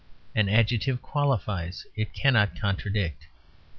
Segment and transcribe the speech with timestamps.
[0.33, 3.27] An adjective qualifies, it cannot contradict.